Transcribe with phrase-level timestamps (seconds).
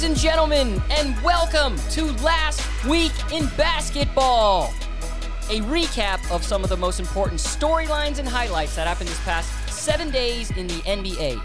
[0.00, 4.72] ladies and gentlemen, and welcome to Last Week in Basketball.
[5.50, 9.68] A recap of some of the most important storylines and highlights that happened this past
[9.68, 11.42] seven days in the NBA.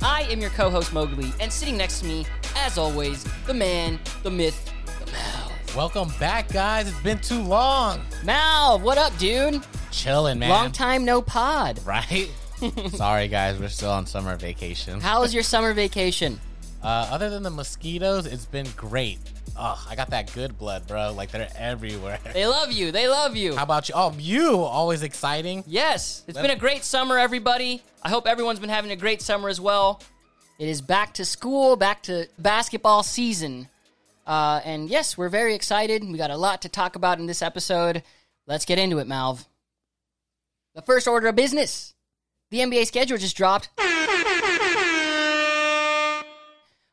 [0.00, 2.24] I am your co host Mowgli, and sitting next to me,
[2.56, 4.72] as always, the man, the myth,
[5.04, 5.52] the Mal.
[5.76, 6.88] Welcome back, guys.
[6.88, 8.00] It's been too long.
[8.24, 9.62] Mal, what up, dude?
[9.90, 10.48] Chilling, man.
[10.48, 11.84] Long time no pod.
[11.84, 12.30] Right?
[12.94, 13.58] Sorry, guys.
[13.58, 15.02] We're still on summer vacation.
[15.02, 16.40] How was your summer vacation?
[16.82, 19.18] Uh, other than the mosquitoes, it's been great.
[19.56, 21.12] Oh, I got that good blood, bro.
[21.12, 22.18] Like they're everywhere.
[22.32, 22.92] They love you.
[22.92, 23.56] They love you.
[23.56, 23.94] How about you?
[23.96, 25.64] Oh, you always exciting.
[25.66, 27.82] Yes, it's been a great summer, everybody.
[28.02, 30.00] I hope everyone's been having a great summer as well.
[30.58, 33.68] It is back to school, back to basketball season.
[34.26, 36.04] Uh, and yes, we're very excited.
[36.04, 38.02] We got a lot to talk about in this episode.
[38.46, 39.44] Let's get into it, Malv.
[40.74, 41.94] The first order of business
[42.50, 43.68] the NBA schedule just dropped.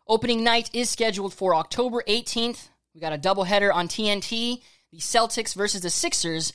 [0.08, 2.70] Opening night is scheduled for October 18th.
[2.94, 6.54] We got a doubleheader on TNT, the Celtics versus the Sixers,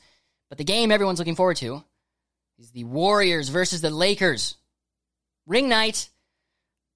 [0.48, 1.83] but the game everyone's looking forward to
[2.59, 4.57] is the Warriors versus the Lakers.
[5.47, 6.11] Ring night.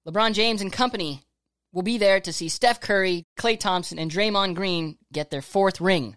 [0.07, 1.23] LeBron James and company
[1.73, 5.81] will be there to see Steph Curry, Klay Thompson, and Draymond Green get their fourth
[5.81, 6.15] ring.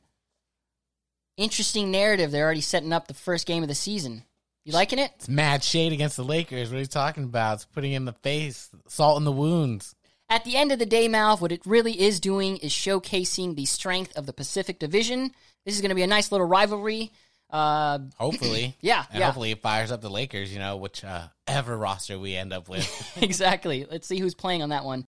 [1.36, 2.30] Interesting narrative.
[2.30, 4.25] They're already setting up the first game of the season.
[4.64, 5.11] You liking it?
[5.17, 6.69] It's mad shade against the Lakers.
[6.69, 7.55] What are you talking about?
[7.55, 9.95] It's putting in the face, salt in the wounds.
[10.30, 13.64] At the end of the day, Malv, what it really is doing is showcasing the
[13.64, 15.32] strength of the Pacific Division.
[15.64, 17.12] This is going to be a nice little rivalry.
[17.50, 18.76] Uh, Hopefully.
[18.82, 19.26] Yeah, And yeah.
[19.26, 22.68] hopefully it fires up the Lakers, you know, which uh, ever roster we end up
[22.68, 22.86] with.
[23.22, 23.86] exactly.
[23.90, 25.06] Let's see who's playing on that one.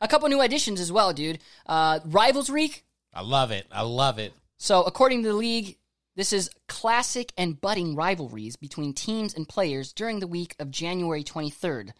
[0.00, 1.40] A couple new additions as well, dude.
[1.66, 2.84] Uh, Rivals Week.
[3.12, 3.66] I love it.
[3.70, 4.32] I love it.
[4.58, 5.76] So, according to the league,
[6.16, 11.22] this is classic and budding rivalries between teams and players during the week of January
[11.22, 11.90] 23rd.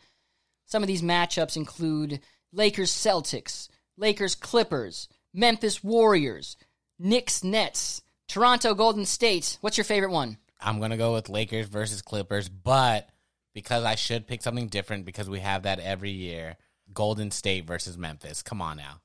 [0.66, 2.20] Some of these matchups include
[2.52, 6.56] Lakers Celtics, Lakers Clippers, Memphis Warriors,
[6.98, 9.58] Knicks Nets, Toronto Golden State.
[9.60, 10.38] What's your favorite one?
[10.60, 13.08] I'm gonna go with Lakers versus Clippers, but
[13.54, 16.56] because I should pick something different because we have that every year,
[16.92, 18.42] Golden State versus Memphis.
[18.42, 19.00] Come on now,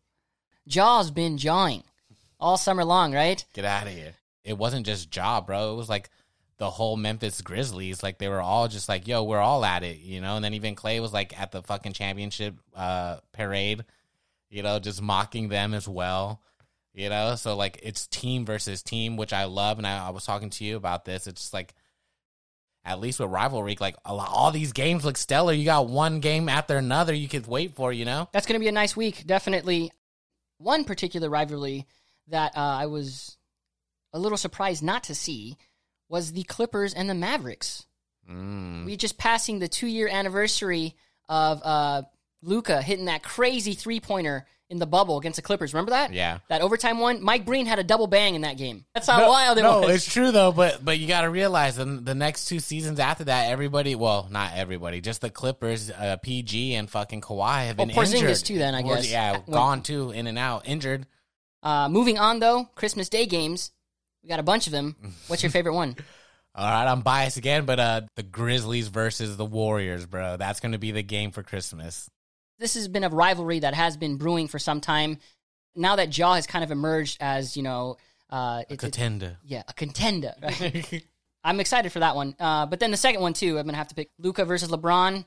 [0.67, 1.83] Ja's been jawing
[2.39, 3.43] all summer long, right?
[3.53, 4.13] get out of here.
[4.43, 5.73] It wasn't just Ja, bro.
[5.73, 6.09] It was like
[6.57, 8.03] the whole Memphis Grizzlies.
[8.03, 10.35] Like they were all just like, "Yo, we're all at it," you know.
[10.35, 13.85] And then even Klay was like at the fucking championship uh, parade,
[14.49, 16.41] you know, just mocking them as well.
[16.93, 20.25] You know, so like it's team versus team, which I love, and I, I was
[20.25, 21.25] talking to you about this.
[21.25, 21.73] It's just like
[22.85, 25.53] at least with rivalry, like lot, all these games look stellar.
[25.53, 28.27] You got one game after another you could wait for, you know?
[28.31, 29.91] That's going to be a nice week, definitely.
[30.57, 31.87] One particular rivalry
[32.27, 33.37] that uh, I was
[34.11, 35.57] a little surprised not to see
[36.13, 37.87] was the Clippers and the Mavericks.
[38.29, 38.85] Mm.
[38.85, 40.95] We just passing the two year anniversary
[41.27, 42.03] of uh,
[42.43, 45.73] Luka hitting that crazy three pointer in the bubble against the Clippers.
[45.73, 46.13] Remember that?
[46.13, 46.37] Yeah.
[46.49, 47.23] That overtime one.
[47.23, 48.85] Mike Breen had a double bang in that game.
[48.93, 49.95] That's how wild it no, was.
[49.95, 50.51] it's true though.
[50.51, 54.27] But but you got to realize the, the next two seasons after that, everybody, well,
[54.29, 58.45] not everybody, just the Clippers, uh, PG and fucking Kawhi have Well, been Porzingis injured
[58.45, 59.11] too then, I Porz- guess.
[59.11, 61.07] Yeah, When- gone too, in and out, injured.
[61.63, 63.71] Uh, moving on though, Christmas Day games.
[64.23, 64.95] We got a bunch of them.
[65.27, 65.95] What's your favorite one?
[66.55, 70.37] All right, I'm biased again, but uh, the Grizzlies versus the Warriors, bro.
[70.37, 72.09] That's going to be the game for Christmas.
[72.59, 75.17] this has been a rivalry that has been brewing for some time.
[75.75, 77.97] Now that Ja has kind of emerged as you know,
[78.29, 79.37] uh, it- Contender.
[79.43, 80.33] yeah, a contender.
[80.41, 81.05] Right?
[81.43, 82.35] I'm excited for that one.
[82.39, 85.25] Uh, but then the second one too, I'm gonna have to pick Luka versus LeBron.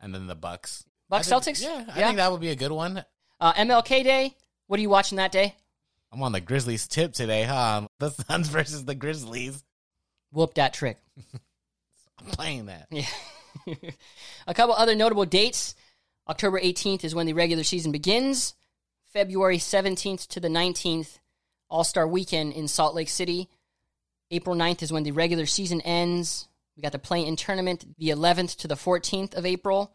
[0.00, 0.84] and then the Bucks.
[1.08, 1.62] Bucks think- Celtics.
[1.62, 3.04] Yeah, I think that would be a good one.
[3.40, 4.34] uh, MLK Day.
[4.66, 5.54] What are you watching that day?
[6.14, 7.88] I'm on the Grizzlies tip today, huh?
[7.98, 9.64] The Suns versus the Grizzlies.
[10.32, 10.98] Whoop that trick.
[12.18, 12.86] I'm playing that.
[12.90, 13.06] Yeah.
[14.46, 15.74] a couple other notable dates.
[16.28, 18.54] October 18th is when the regular season begins.
[19.12, 21.18] February 17th to the 19th,
[21.68, 23.48] All Star Weekend in Salt Lake City.
[24.30, 26.48] April 9th is when the regular season ends.
[26.76, 29.92] We got the play in tournament the 11th to the 14th of April.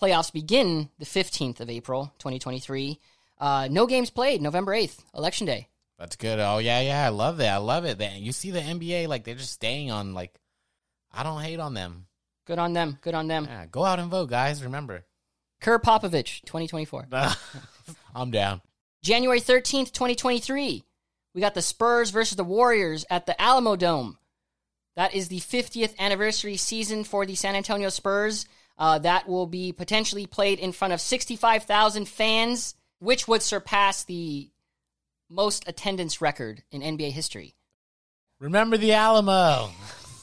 [0.00, 2.98] Playoffs begin the 15th of April, 2023.
[3.42, 5.68] Uh, no games played November 8th, Election Day.
[5.98, 6.38] That's good.
[6.38, 7.04] Oh yeah, yeah.
[7.04, 7.52] I love that.
[7.52, 7.98] I love it.
[7.98, 10.38] That you see the NBA like they're just staying on like
[11.10, 12.06] I don't hate on them.
[12.46, 12.98] Good on them.
[13.02, 13.46] Good on them.
[13.48, 14.62] Yeah, go out and vote, guys.
[14.62, 15.04] Remember.
[15.60, 17.08] Kerr Popovich, 2024.
[18.14, 18.62] I'm down.
[19.02, 20.84] January 13th, 2023,
[21.34, 24.16] we got the Spurs versus the Warriors at the Alamodome.
[24.96, 28.46] That is the 50th anniversary season for the San Antonio Spurs.
[28.78, 34.48] Uh, that will be potentially played in front of 65,000 fans, which would surpass the
[35.28, 37.56] most attendance record in NBA history.
[38.38, 39.70] Remember the Alamo.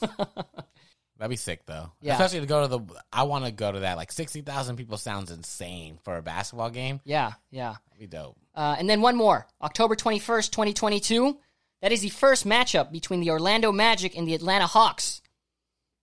[0.00, 1.92] That'd be sick though.
[2.00, 2.14] Yeah.
[2.14, 2.80] Especially to go to the.
[3.12, 3.98] I want to go to that.
[3.98, 7.00] Like sixty thousand people sounds insane for a basketball game.
[7.04, 7.74] Yeah, yeah.
[7.90, 8.38] That'd be dope.
[8.54, 11.38] Uh, and then one more, October 21st, 2022.
[11.82, 15.22] That is the first matchup between the Orlando Magic and the Atlanta Hawks.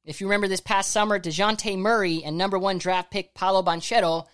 [0.05, 4.25] If you remember this past summer, Dejounte Murray and number one draft pick Paolo Banchero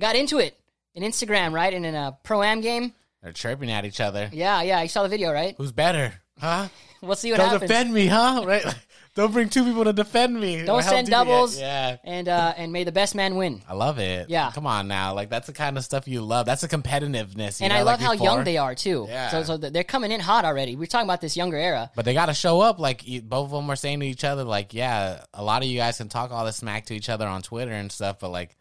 [0.00, 0.58] got into it
[0.94, 1.72] in Instagram, right?
[1.72, 2.92] And in a pro am game.
[3.22, 4.28] They're chirping at each other.
[4.32, 4.82] Yeah, yeah.
[4.82, 5.54] You saw the video, right?
[5.56, 6.12] Who's better?
[6.38, 6.68] Huh?
[7.00, 7.60] We'll see what happens.
[7.60, 7.70] Don't happens.
[7.70, 8.44] defend me, huh?
[8.46, 8.74] Right?
[9.14, 10.64] Don't bring two people to defend me.
[10.64, 11.56] Don't send do doubles.
[11.60, 11.98] Yeah.
[12.02, 13.62] And uh, and may the best man win.
[13.68, 14.28] I love it.
[14.28, 14.50] Yeah.
[14.50, 15.14] Come on now.
[15.14, 16.46] Like that's the kind of stuff you love.
[16.46, 17.60] That's the competitiveness.
[17.60, 18.24] you And know, I love like how before.
[18.26, 19.06] young they are too.
[19.08, 19.30] Yeah.
[19.30, 20.74] So so they're coming in hot already.
[20.74, 21.92] We're talking about this younger era.
[21.94, 22.80] But they got to show up.
[22.80, 25.78] Like both of them were saying to each other, like, yeah, a lot of you
[25.78, 28.56] guys can talk all this smack to each other on Twitter and stuff, but like,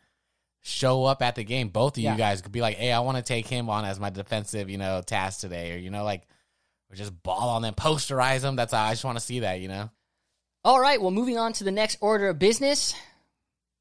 [0.63, 1.69] show up at the game.
[1.69, 2.13] Both of Yeah.
[2.13, 4.69] you guys could be like, hey, I want to take him on as my defensive,
[4.69, 6.23] you know, task today, or you know, like,
[6.89, 8.55] or just ball on them, posterize them.
[8.55, 9.89] That's how I just want to see that, you know.
[10.65, 12.93] All right, well, moving on to the next order of business.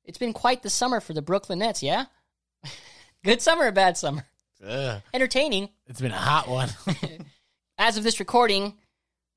[0.04, 2.06] It's been quite the summer for the Brooklyn Nets, yeah?
[3.24, 4.26] Good summer or bad summer?
[4.66, 5.00] Ugh.
[5.14, 5.68] Entertaining.
[5.86, 6.70] It's been a hot one.
[7.78, 8.74] As of this recording,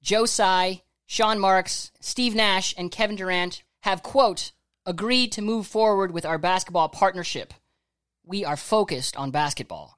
[0.01, 4.51] Joe Tsai, Sean Marks, Steve Nash, and Kevin Durant have, quote,
[4.85, 7.53] agreed to move forward with our basketball partnership.
[8.23, 9.97] We are focused on basketball.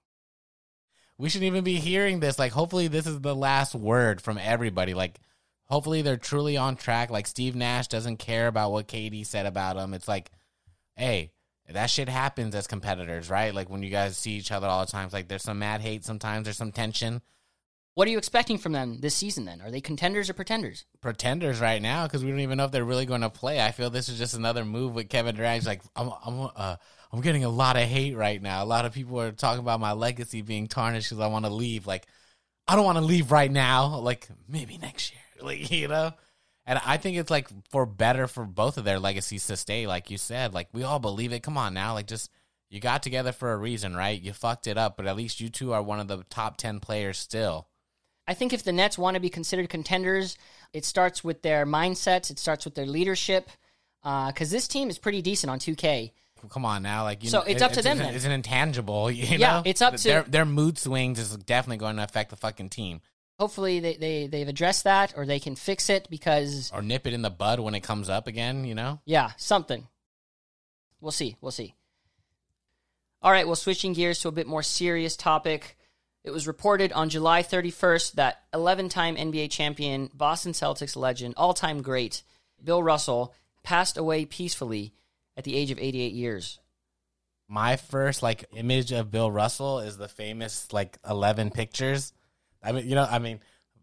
[1.18, 2.38] we shouldn't even be hearing this.
[2.38, 4.94] Like, hopefully, this is the last word from everybody.
[4.94, 5.20] Like,
[5.66, 7.10] hopefully, they're truly on track.
[7.10, 9.94] Like, Steve Nash doesn't care about what KD said about him.
[9.94, 10.32] It's like,
[10.96, 11.32] hey,
[11.70, 13.54] that shit happens as competitors, right?
[13.54, 15.82] Like, when you guys see each other all the time, it's like there's some mad
[15.82, 17.22] hate sometimes, there's some tension.
[17.98, 19.60] What are you expecting from them this season then?
[19.60, 20.86] Are they contenders or pretenders?
[21.02, 23.60] Pretenders right now because we don't even know if they're really going to play.
[23.60, 25.56] I feel this is just another move with Kevin Durant.
[25.56, 26.76] He's like, I'm, I'm, uh,
[27.12, 28.64] I'm getting a lot of hate right now.
[28.64, 31.52] A lot of people are talking about my legacy being tarnished because I want to
[31.52, 31.88] leave.
[31.88, 32.06] Like,
[32.68, 33.98] I don't want to leave right now.
[33.98, 35.22] Like, maybe next year.
[35.42, 36.12] Like, you know?
[36.68, 40.12] And I think it's like for better for both of their legacies to stay, like
[40.12, 40.54] you said.
[40.54, 41.42] Like, we all believe it.
[41.42, 41.94] Come on now.
[41.94, 42.30] Like, just,
[42.70, 44.22] you got together for a reason, right?
[44.22, 46.80] You fucked it up, but at least you two are one of the top 10
[46.80, 47.68] players still.
[48.28, 50.38] I think if the Nets want to be considered contenders,
[50.74, 53.50] it starts with their mindsets, it starts with their leadership,
[54.04, 56.12] uh, because this team is pretty decent on 2K.
[56.50, 58.16] Come on now, like you So know, it's it- up to them It's, then.
[58.16, 59.62] it's an intangible, you Yeah, know.
[59.66, 63.02] it's up to- their their mood swings is definitely going to affect the fucking team
[63.40, 67.14] Hopefully, they, they, they've addressed that or they can fix it because, or nip it
[67.14, 68.66] in the bud when it comes up again.
[68.66, 69.88] You know, yeah, something.
[71.02, 71.36] We'll see.
[71.40, 71.76] We'll see.
[73.22, 75.78] All right, well, switching gears to a bit more serious topic.
[76.24, 81.54] It was reported on July 31st that 11 time NBA champion, Boston Celtics legend, all
[81.54, 82.24] time great,
[82.64, 83.34] Bill Russell,
[83.64, 84.94] passed away peacefully
[85.38, 86.60] at the age of 88 years.
[87.48, 92.12] my first like image of Bill Russell is the famous like eleven pictures.
[92.62, 93.40] I mean, you know, I mean,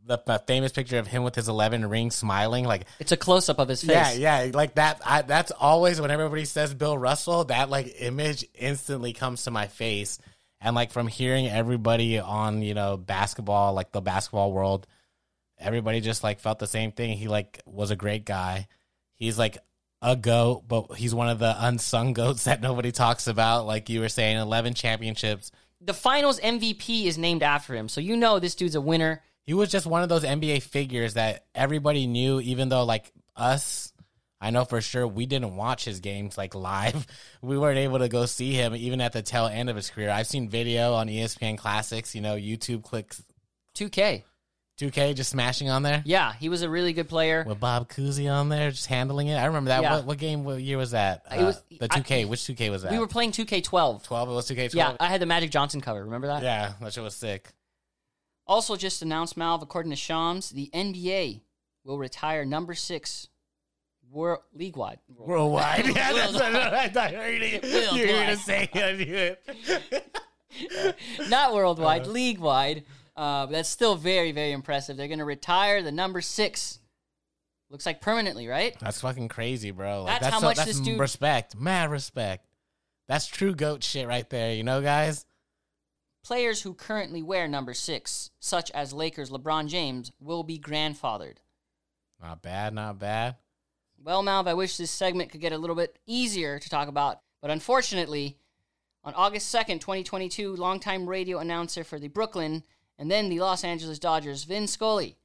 [0.06, 2.86] the, the famous picture of him with his eleven rings, smiling, like.
[2.98, 4.19] It's a close up of his face.
[4.19, 5.00] Yeah, yeah, like that.
[5.06, 9.66] I, that's always when everybody says Bill Russell, that like image instantly comes to my
[9.66, 10.19] face,
[10.64, 14.87] and like from hearing everybody on you know basketball, like the basketball world,
[15.58, 17.16] everybody just like felt the same thing.
[17.16, 18.66] He like was a great guy.
[19.12, 19.58] He's like
[20.00, 23.66] a goat, but he's one of the unsung goats that nobody talks about.
[23.66, 25.52] Like you were saying, eleven championships.
[25.82, 29.22] The finals MVP is named after him, so you know this dude's a winner.
[29.43, 33.93] He was just one of those NBA figures that everybody knew, even though like us,
[34.41, 37.06] I know for sure we didn't watch his games like live.
[37.43, 40.10] We weren't able to go see him even at the tail end of his career.
[40.10, 43.22] I've seen video on ESPN Classics, you know, YouTube clicks
[43.76, 44.22] 2K.
[44.81, 46.03] 2K just smashing on there.
[46.05, 47.44] Yeah, he was a really good player.
[47.46, 49.36] With Bob Cousy on there, just handling it.
[49.36, 49.82] I remember that.
[49.82, 49.96] Yeah.
[49.96, 50.43] What, what game?
[50.43, 51.22] What year was that?
[51.31, 52.26] It was- Uh, the 2K.
[52.29, 52.93] Which 2K was that?
[52.93, 54.03] We were playing 2K12.
[54.03, 54.29] 12.
[54.29, 54.74] It was 2K12.
[54.74, 56.03] Yeah, I had the Magic Johnson cover.
[56.05, 56.43] Remember that?
[56.43, 57.53] yeah, that shit was sick.
[58.46, 61.41] Also, just announced, Malv, according to Shams, the NBA
[61.84, 63.29] will retire number six
[64.14, 64.98] world league wide.
[65.08, 65.86] Worldwide.
[65.94, 68.70] Yeah, that's what I thought you were were gonna say.
[68.74, 70.20] I knew it.
[71.28, 72.10] Not worldwide, Uh-huh.
[72.12, 72.84] league wide.
[73.16, 74.96] Uh, but that's still very, very impressive.
[74.96, 76.80] They're going to retire the number six.
[77.70, 78.76] Looks like permanently, right?
[78.80, 80.02] That's fucking crazy, bro.
[80.02, 82.46] Like, That's how so- much that's this dude- respect, mad respect.
[83.06, 84.52] That's true goat shit right there.
[84.54, 85.26] You know, guys.
[86.24, 91.36] Players who currently wear number six, such as Lakers LeBron James, will be grandfathered.
[92.20, 93.36] Not bad, not bad.
[94.05, 97.20] Well, Malv, I wish this segment could get a little bit easier to talk about,
[97.41, 98.37] but unfortunately,
[99.03, 102.65] on August 2nd, 2022, longtime radio announcer for the Brooklyn
[102.99, 105.17] and then the Los Angeles Dodgers, Vin Scully,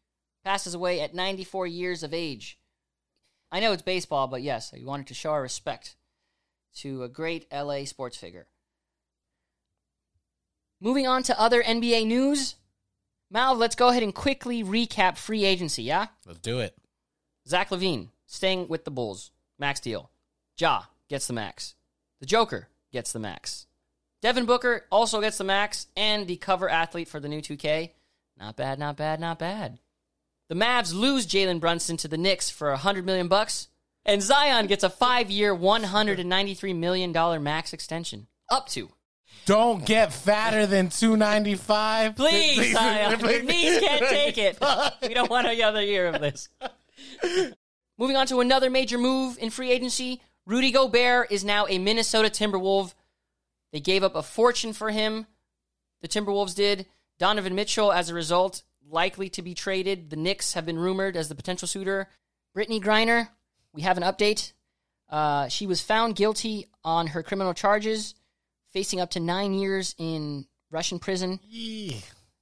[0.46, 2.58] passes away at 94 years of age.
[3.52, 5.98] I know it's baseball, but yes, I wanted to show our respect
[6.76, 8.48] to a great LA sports figure.
[10.80, 12.56] Moving on to other NBA news.
[13.34, 16.08] Malv, let's go ahead and quickly recap free agency, yeah?
[16.26, 16.78] Let's do it.
[17.46, 19.32] Zach LaVine staying with the Bulls.
[19.58, 20.10] max deal.
[20.58, 21.76] Ja gets the max.
[22.20, 23.66] The Joker gets the max.
[24.22, 27.92] Devin Booker also gets the max and the cover athlete for the new 2K.
[28.38, 29.80] Not bad, not bad, not bad.
[30.50, 33.68] The Mavs lose Jalen Brunson to the Knicks for 100 million bucks,
[34.06, 38.28] and Zion gets a 5-year, 193 million dollar max extension.
[38.50, 38.90] Up to.
[39.46, 42.16] Don't get fatter than 295.
[42.16, 43.20] Please, Zion.
[43.20, 44.58] Your knees can't take it.
[45.02, 46.50] We don't want another year of this.
[48.00, 50.22] Moving on to another major move in free agency.
[50.46, 52.94] Rudy Gobert is now a Minnesota Timberwolf.
[53.74, 55.28] They gave up a fortune for him.
[56.02, 56.86] The Timberwolves did.
[57.20, 60.10] Donovan Mitchell, as a result, likely to be traded.
[60.10, 62.08] The Knicks have been rumored as the potential suitor.
[62.56, 63.28] Brittney Griner,
[63.74, 64.54] we have an update.
[65.10, 68.16] Uh, she was found guilty on her criminal charges,
[68.72, 71.42] facing up to nine years in Russian prison.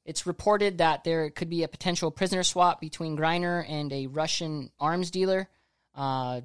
[0.08, 4.72] It's reported that there could be a potential prisoner swap between Griner and a Russian
[4.80, 5.48] arms dealer.
[5.94, 6.42] Uh,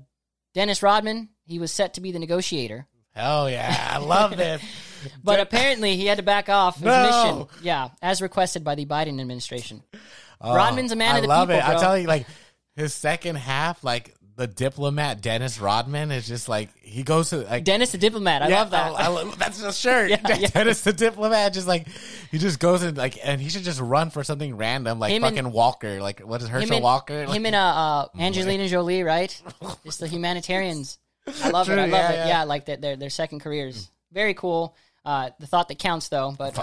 [0.52, 3.90] Dennis Rodman, he was set to be the negotiator, Hell yeah.
[3.92, 4.62] I love this.
[5.24, 7.46] but apparently he had to back off his No.
[7.48, 7.64] mission.
[7.64, 9.82] Yeah, as requested by the Biden administration.
[10.42, 11.68] Rodman's a man Oh, I of the love people, it.
[11.68, 12.26] I tell you, like
[12.74, 17.64] his second half, like the diplomat Dennis Rodman is just like he goes to like
[17.64, 18.42] Dennis the diplomat.
[18.42, 18.92] I Yeah, love that.
[18.92, 20.10] I lo- that's the shirt.
[20.10, 20.48] Yeah, yeah.
[20.48, 21.86] Dennis the diplomat, just like
[22.30, 25.22] he just goes and like, and he should just run for something random, like Him
[25.24, 26.00] and- fucking Walker.
[26.00, 27.24] Like what is Herschel and, Walker?
[27.26, 29.40] him and uh, uh, Angelina Jolie, right?
[29.84, 30.98] Just the humanitarians.
[31.42, 31.78] I love it.
[31.78, 32.26] I love it.
[32.26, 32.44] yeah.
[32.44, 33.90] Like their, their their second careers.
[34.12, 34.74] Very cool.
[35.04, 36.34] Uh, the thought that counts, though.
[36.36, 36.56] But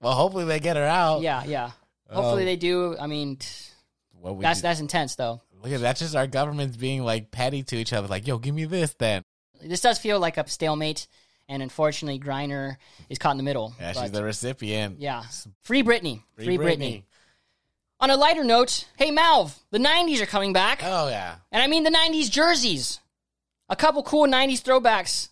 [0.00, 1.22] well, hopefully they get her out.
[1.22, 1.70] yeah, yeah.
[2.10, 2.46] Hopefully Oh.
[2.46, 2.96] they do.
[2.98, 3.46] I mean, t-
[4.20, 5.40] What we that's do- that's intense, though.
[5.66, 8.08] Look at that's just our governments being like petty to each other.
[8.08, 9.22] Like, yo, give me this then.
[9.62, 11.06] This does feel like a stalemate,
[11.48, 12.76] and unfortunately, Griner
[13.08, 13.74] is caught in the middle.
[13.80, 15.00] Yeah, But, she's the recipient.
[15.00, 15.24] yeah.
[15.62, 16.22] Free Britney.
[16.36, 16.78] Free, Free Britney.
[16.78, 17.02] Britney.
[17.98, 21.36] On a lighter note, hey Malv, the '90s are coming back, Oh yeah.
[21.50, 23.00] and I mean the '90s jerseys.
[23.70, 25.30] A couple cool '90s throwbacks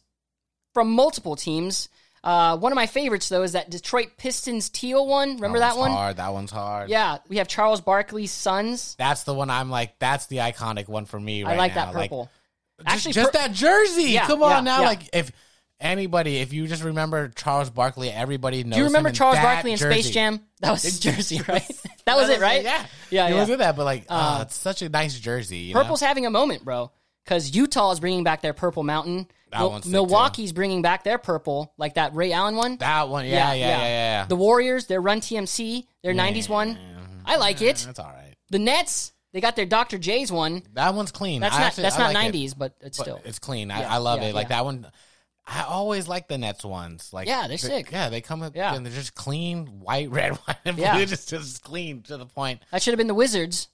[0.73, 1.89] from multiple teams.
[2.25, 5.35] Uh, one of my favorites though is that Detroit Pistons teal one.
[5.35, 5.91] Remember that, one's one?
[5.91, 6.17] Hard.
[6.17, 6.89] That one's hard.
[6.89, 8.95] Yeah, we have Charles Barkley's Suns.
[8.99, 9.99] That's the one I'm like.
[9.99, 11.45] That's the iconic one for me.
[11.45, 11.93] Right I like now.
[11.93, 12.31] that purple.
[12.81, 14.05] Just, Actually, just per- that jersey.
[14.13, 14.81] Yeah, Come on yeah, now.
[14.81, 14.87] yeah.
[14.87, 15.31] Like if
[15.79, 18.75] anybody, if you just remember Charles Barkley, everybody knows.
[18.75, 20.01] Do you remember Charles Barkley in jersey.
[20.03, 20.41] Space Jam?
[20.61, 21.71] That was his jersey, right?
[22.07, 22.63] that was it, right?
[22.65, 23.41] Yeah, yeah, He yeah.
[23.41, 25.59] was in that, but like, Uh, oh, it's such a nice jersey.
[25.59, 26.91] You Purple's having a moment, bro.
[27.25, 29.27] Because Utah is bringing back their purple mountain.
[29.51, 32.77] That Mil- Milwaukee's bringing back their purple, like that Ray Allen one.
[32.79, 33.25] that one.
[33.25, 33.87] Yeah, yeah, yeah, yeah.
[33.87, 34.27] yeah.
[34.27, 36.79] The Warriors, their Run TMC, their '90s one.
[37.25, 37.77] I like it.
[37.87, 38.35] That's all right.
[38.51, 39.97] The Nets, they got their Dr.
[39.97, 40.63] J's one.
[40.75, 41.41] That one's clean.
[41.41, 42.35] That's I not actually- that's I not like it.
[42.37, 43.21] '90s, but it's But still.
[43.25, 43.71] it's clean.
[43.71, 44.35] I, Yeah, I love yeah, it.
[44.35, 44.57] Like yeah.
[44.57, 44.91] that one.
[45.47, 47.11] I always like the Nets ones.
[47.13, 47.91] Like Yeah, they're sick.
[47.93, 48.75] Yeah, they come up Yeah.
[48.75, 50.85] and they're just clean, white, red, white, and blue.
[50.85, 51.05] Yeah.
[51.05, 52.63] Just, just clean to the point.
[52.73, 53.69] That should have been the Wizards.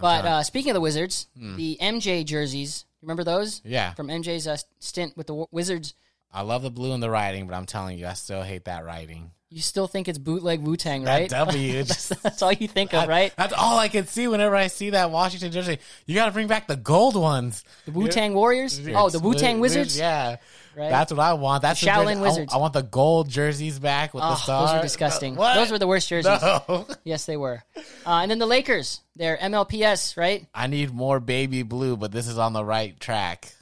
[0.00, 3.60] But uh, speaking of the Wizards, the MJ jerseys, remember those?
[3.60, 3.68] Hmm.
[3.68, 5.94] yeah, From MJ's uh, stint with the W- Wizards.
[6.32, 8.84] I love the blue and the writing, but I'm telling you, I still hate that
[8.84, 9.30] writing.
[9.48, 11.30] You still think it's bootleg Wu Tang, That right?
[11.30, 13.32] W, that's, that's all you think of, That- right?
[13.36, 15.78] That's all I can see whenever I see that Washington jersey.
[16.04, 17.62] You got to bring back the gold ones.
[17.84, 18.80] The Wu Tang Warriors?
[18.92, 19.96] Oh, the Wu Tang Wizards?
[19.96, 20.36] Yeah.
[20.74, 20.90] Right.
[20.90, 21.62] That's what I want.
[21.62, 22.54] That's the Shaolin jersey- I- Wizards.
[22.54, 24.70] I, want the gold jerseys back with the Oh, stars.
[24.72, 25.36] those are disgusting.
[25.36, 25.54] What?
[25.54, 26.42] Those were the worst jerseys.
[26.42, 26.86] No.
[27.04, 27.62] Yes, they were.
[28.04, 30.44] Uh, and then the Lakers, they're MPLS, right?
[30.52, 33.54] I need more baby blue, but this is on the right track.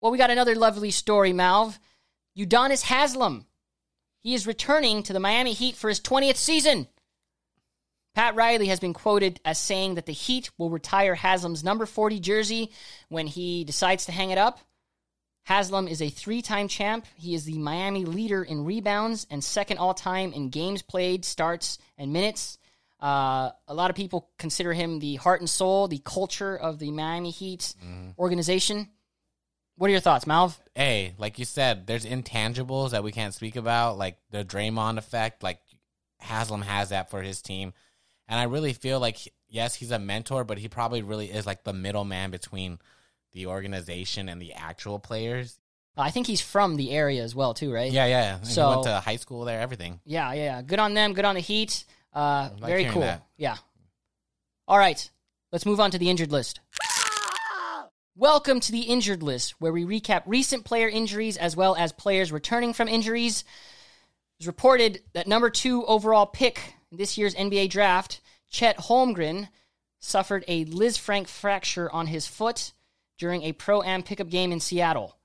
[0.00, 1.78] Well, we got another lovely story, Malv.
[2.36, 3.46] Udonis Haslem.
[4.22, 6.86] He is returning to the Miami Heat for his 20th season.
[8.14, 12.20] Pat Riley has been quoted as saying that the Heat will retire Haslem's number 40
[12.20, 12.70] jersey
[13.08, 14.60] when he decides to hang it up.
[15.44, 17.06] Haslem is a three time champ.
[17.16, 21.78] He is the Miami leader in rebounds and second all time in games played, starts,
[21.98, 22.58] and minutes.
[23.00, 26.92] Uh, a lot of people consider him the heart and soul, the culture of the
[26.92, 27.74] Miami Heat
[28.18, 28.88] organization.
[29.76, 30.58] What are your thoughts, Malv?
[30.74, 35.42] Hey, like you said, there's intangibles that we can't speak about, like the Draymond effect.
[35.42, 35.60] Like
[36.20, 37.72] Haslem has that for his team,
[38.28, 41.64] and I really feel like yes, he's a mentor, but he probably really is like
[41.64, 42.78] the middleman between
[43.32, 45.58] the organization and the actual players.
[45.96, 47.92] I think he's from the area as well, too, right?
[47.92, 48.36] Yeah, yeah.
[48.36, 50.00] And So- he went to high school there, everything.
[50.06, 50.62] Yeah, yeah, yeah.
[50.62, 51.12] Good on them.
[51.12, 51.84] Good on the Heat.
[52.14, 53.02] Uh, like very cool.
[53.02, 53.22] that.
[53.36, 53.56] Yeah.
[54.66, 55.10] All right.
[55.50, 56.60] Let's move on to the injured list.
[58.14, 62.30] Welcome to the injured list, where we recap recent player injuries as well as players
[62.30, 63.40] returning from injuries.
[63.40, 69.48] It was reported that number two overall pick in this year's NBA draft, Chet Holmgren,
[69.98, 72.74] suffered a Lisfranc fracture on his foot
[73.16, 75.16] during a pro am pickup game in Seattle.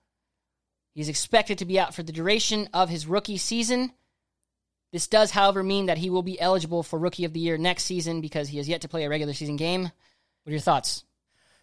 [0.94, 3.92] He's expected to be out for the duration of his rookie season.
[4.94, 7.84] This does, however, mean that he will be eligible for Rookie of the Year next
[7.84, 9.84] season because he has yet to play a regular season game.
[9.84, 9.92] What
[10.48, 11.04] are your thoughts?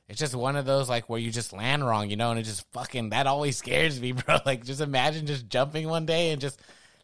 [0.08, 2.44] It's just one of those like where you just land wrong, you know, and it
[2.44, 4.38] just fucking that always scares me, bro.
[4.44, 6.60] Like just imagine just jumping one day and just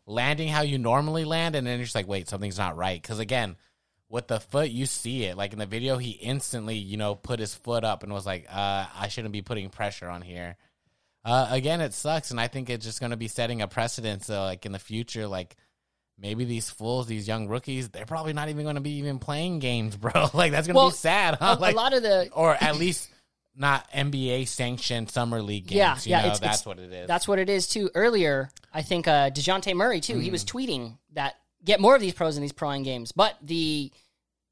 [0.07, 3.00] landing how you normally land, and then you're just like, wait, something's not right.
[3.00, 3.57] Because again,
[4.09, 5.37] with the foot, you see it.
[5.37, 8.47] Like in the video, he instantly, you know, put his foot up and was like,
[8.50, 10.57] uh, I shouldn't be putting pressure on here.
[11.25, 14.25] Uh, again, it sucks, and I think it's just going to be setting a precedent.
[14.25, 15.57] So, like in the future, like
[16.20, 19.58] maybe these fools, these young rookies, they're probably not even going to be even playing
[19.58, 20.28] games, bro.
[20.34, 21.56] like that's going to Well, be sad, huh?
[21.58, 23.08] A, like, a lot of the or at least
[23.56, 25.76] not NBA sanctioned summer league games.
[25.76, 27.08] Yeah, you yeah, know, it's- that's it's- what it is.
[27.08, 27.90] That's what it is too.
[27.94, 30.18] Earlier, I think uh, Dejounte Murray too.
[30.18, 30.48] He was Mm.
[30.52, 31.34] tweeting that
[31.64, 33.12] get more of these pros in these proing games.
[33.12, 33.90] But the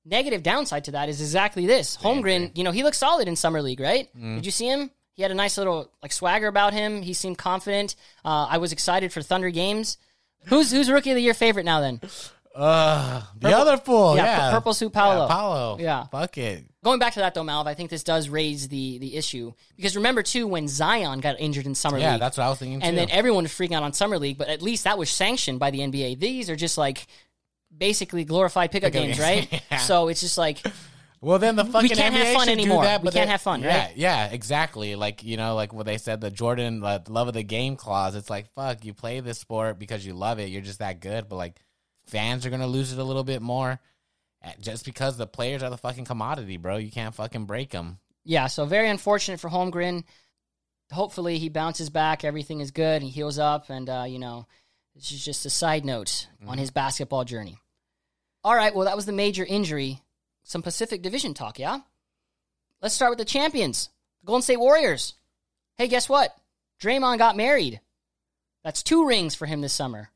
[0.04, 1.96] negative downside to that is exactly this.
[1.96, 4.08] Holmgren, you know, he looked solid in summer league, right?
[4.16, 4.36] Mm.
[4.36, 4.90] Did you see him?
[5.12, 7.02] He had a nice little like swagger about him.
[7.02, 7.94] He seemed confident.
[8.24, 9.98] Uh, I was excited for Thunder games.
[10.46, 11.80] Who's who's rookie of the year favorite now?
[11.80, 12.00] Then
[12.54, 15.22] uh, the other fool, yeah, yeah, Pu- Purple Suit Paolo.
[15.28, 16.04] Yeah, Paolo, Yeah.
[16.06, 16.64] fuck it.
[16.82, 19.94] Going back to that though, Malv, I think this does raise the the issue because
[19.96, 22.02] remember too when Zion got injured in summer league.
[22.04, 22.20] Yeah, league.
[22.20, 22.82] that's what I was thinking.
[22.82, 22.96] and too.
[22.96, 25.70] then everyone was freaking out on summer league, but at least that was sanctioned by
[25.70, 26.18] the NBA.
[26.18, 27.06] These are just like
[27.76, 29.50] basically glorified pickup Pickup games, games.
[29.52, 29.62] right?
[29.70, 29.78] Yeah.
[29.78, 30.64] So it's just like
[31.20, 32.82] Well, then the fucking can't have fun anymore.
[32.82, 33.96] Do that, We can't they- have fun, yeah, right?
[33.96, 34.94] Yeah, exactly.
[34.94, 38.14] Like you know, like what they said, the Jordan uh, love of the game clause.
[38.14, 40.48] It's like fuck, you play this sport because you love it.
[40.50, 41.60] You're just that good, but like
[42.06, 43.80] fans are gonna lose it a little bit more,
[44.44, 46.76] uh, just because the players are the fucking commodity, bro.
[46.76, 47.98] You can't fucking break them.
[48.24, 50.04] yeah, so very unfortunate for Holmgren.
[50.92, 54.46] Hopefully he bounces back, everything is good, he heals up, and uh, you know,
[54.94, 57.58] this is just a side note on his basketball journey.
[58.44, 60.00] All right, well that was the major injury.
[60.48, 61.80] Some Pacific Division talk, yeah.
[62.80, 63.90] Let's start with the champions,
[64.22, 65.12] the Golden State Warriors.
[65.76, 66.34] Hey, guess what?
[66.80, 67.82] Draymond got married.
[68.64, 70.08] That's two rings for him this summer.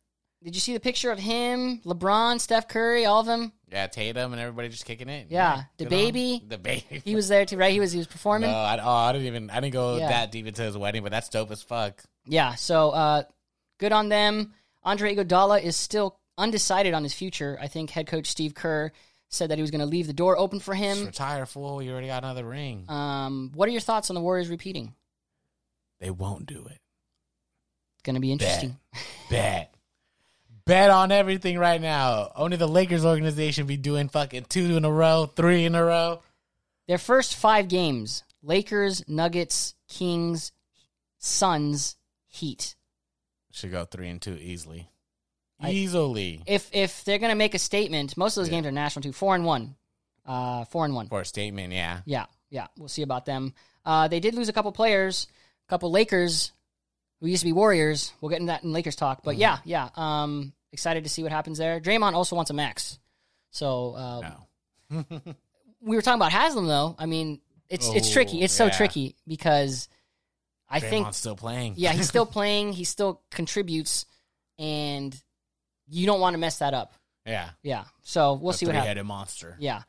[0.43, 3.53] Did you see the picture of him, LeBron, Steph Curry, all of them?
[3.71, 5.27] Yeah, Tatum and everybody just kicking it.
[5.29, 6.07] Yeah, the good on 'em.
[6.07, 6.43] baby.
[6.49, 7.03] the baby.
[7.05, 7.71] He was there too, right?
[7.73, 8.51] He was he was performing.
[8.51, 9.51] No, I, oh, I didn't even.
[9.51, 10.09] I didn't go Yeah.
[10.09, 12.03] that deep into his wedding, but that's dope as fuck.
[12.27, 13.23] Yeah, so uh,
[13.79, 14.55] good on them.
[14.83, 17.59] Andre Iguodala is still undecided on his future.
[17.61, 18.93] I think head coach Steve Kerr
[19.33, 21.07] said that he was going to leave the door open for Just him.
[21.07, 21.83] retire, fool.
[21.83, 22.85] You already got another ring.
[22.89, 24.95] Um, what are your thoughts on the Warriors repeating?
[26.01, 26.79] they won't do it.
[27.95, 28.77] It's going to be interesting.
[29.31, 29.73] Bet.
[30.67, 32.33] Bet on everything right now.
[32.35, 36.21] Only the Lakers organization be doing fucking two in a row, three in a row.
[36.89, 40.51] Their first five games: Lakers, Nuggets, Kings,
[41.19, 41.97] Suns,
[42.29, 42.75] Heat.
[43.53, 44.89] Should go three and two easily.
[45.63, 46.43] I- easily.
[46.47, 48.57] If if they're going to make a statement, most of those Yeah.
[48.57, 49.13] games are national too.
[49.13, 49.77] Four and one,
[50.27, 51.09] uh, four and one.
[51.09, 52.01] For a statement, yeah.
[52.05, 52.67] Yeah, yeah.
[52.79, 53.55] We'll see about them.
[53.85, 55.27] Uh, they did lose a couple players,
[55.67, 56.53] a couple Lakers
[57.21, 58.13] who used to be Warriors.
[58.21, 59.19] We'll get into that in Lakers talk.
[59.19, 59.25] Mm-hmm.
[59.29, 59.89] But yeah, yeah.
[59.97, 61.81] Um, excited to see what happens there.
[61.81, 62.99] Draymond also wants a max.
[63.51, 64.31] So uh,
[64.91, 65.05] No.
[65.81, 66.97] we were talking about Haslem though.
[66.99, 68.43] I mean, it's it's Oh, tricky.
[68.43, 69.89] It's so tricky because
[70.69, 71.75] I Draymond's think still playing.
[71.77, 72.73] yeah, he's still playing.
[72.73, 74.05] He still contributes,
[74.59, 75.15] and
[75.89, 76.95] you don't want to mess that up.
[77.27, 77.51] Yeah.
[77.63, 77.85] Yeah.
[78.03, 78.87] So we'll The see what happens.
[78.87, 79.57] three-headed monster.
[79.61, 79.83] Yeah.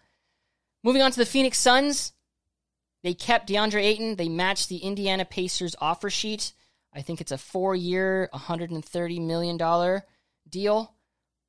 [0.84, 2.13] Moving on to the Phoenix Suns.
[3.03, 4.15] They kept DeAndre Ayton.
[4.15, 6.53] They matched the Indiana Pacers offer sheet.
[6.93, 10.01] I think it's a four year, $130 million
[10.49, 10.93] deal.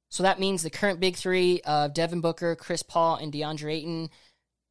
[0.08, 4.10] So that means the current big three of Devin Booker, Chris Paul, and DeAndre Ayton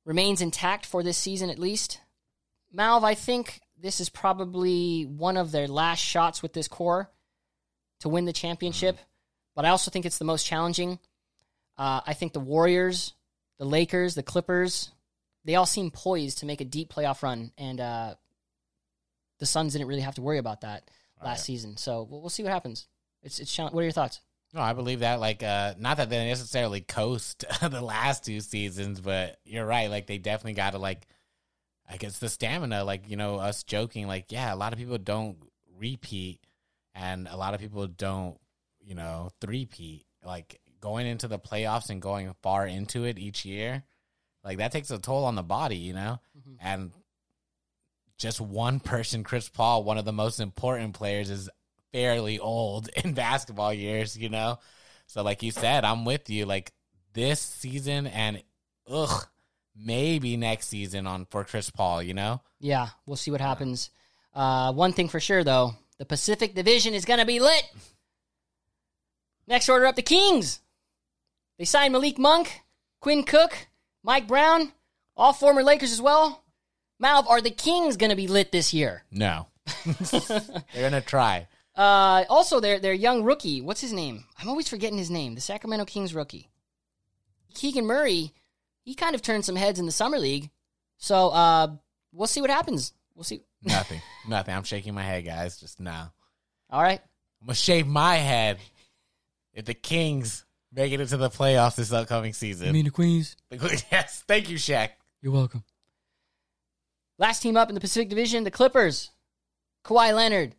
[0.05, 1.99] remains intact for this season at least.
[2.75, 7.11] Malv, I think this is probably one of their last shots with this core
[7.99, 9.03] to win the championship, mm-hmm.
[9.55, 10.99] But I also think it's the most challenging.
[11.77, 13.13] Uh, I think the Warriors,
[13.57, 14.91] the Lakers, the Clippers,
[15.45, 18.15] they all seem poised to make a deep playoff run, and uh,
[19.39, 20.89] the Suns didn't really have to worry about that
[21.21, 21.45] last Right.
[21.45, 21.77] season.
[21.77, 22.87] So we'll, we'll see what happens.
[23.21, 23.57] It's it's.
[23.57, 24.21] What are your thoughts?
[24.53, 25.19] No, I believe that.
[25.19, 29.89] Like, uh, not that they necessarily coast the last two seasons, but you're right.
[29.89, 31.07] Like, they definitely got to like,
[31.89, 32.83] I guess the stamina.
[32.83, 34.05] Like, you know, us joking.
[34.07, 35.37] Like, yeah, a lot of people don't
[35.79, 36.39] repeat,
[36.93, 38.37] and a lot of people don't,
[38.83, 40.05] you know, three-peat.
[40.25, 43.83] Like going into the playoffs and going far into it each year,
[44.43, 46.57] like that takes a toll on the body, you know, Mhm.
[46.59, 46.91] and
[48.17, 51.49] just one person, Chris Paul, one of the most important players, is
[51.91, 54.59] fairly old in basketball years, you know?
[55.07, 56.45] So, like you said, I'm with you.
[56.45, 56.71] Like
[57.13, 58.41] this season and
[58.87, 59.27] ugh,
[59.75, 62.41] maybe next season on for Chris Paul, you know?
[62.59, 63.89] Yeah, we'll see what happens.
[64.33, 67.63] Uh, one thing for sure, though, the Pacific Division is going to be lit.
[69.47, 70.61] Next order up, the Kings.
[71.57, 72.61] They signed Malik Monk,
[72.99, 73.67] Quinn Cook,
[74.03, 74.71] Mike Brown,
[75.15, 76.43] all former Lakers as well.
[77.01, 79.03] Malv, are the Kings going to be lit this year?
[79.11, 79.47] No.
[79.85, 81.47] They're gonna try.
[81.75, 84.25] Uh, also, their their young rookie, what's his name?
[84.37, 85.35] I'm always forgetting his name.
[85.35, 86.49] The Sacramento Kings rookie,
[87.53, 88.33] Keegan Murray.
[88.83, 90.49] He kind of turned some heads in the summer league.
[90.97, 91.67] So uh,
[92.11, 92.93] we'll see what happens.
[93.15, 93.43] We'll see.
[93.63, 94.01] Nothing.
[94.27, 94.53] Nothing.
[94.53, 95.57] I'm shaking my head, guys.
[95.57, 96.07] Just no.
[96.69, 96.99] All right.
[97.41, 98.59] I'm gonna shave my head
[99.53, 102.67] if the Kings make it into the playoffs this upcoming season.
[102.67, 103.35] You mean the Queens.
[103.51, 104.89] yes, thank you, Shaq.
[105.21, 105.63] You're welcome.
[107.19, 109.11] Last team up in the Pacific Division, the Clippers.
[109.85, 110.55] Kawhi Leonard,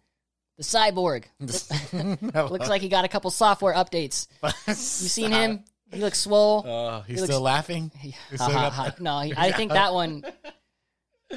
[0.57, 1.25] the cyborg.
[1.41, 4.29] Looks like he got a couple software updates.
[4.69, 5.65] You seen him?
[5.91, 6.67] He looks swole.
[6.67, 7.91] Uh, he's looks- still laughing.
[7.99, 10.25] He's still Ha, ha, got no, he- I think that one.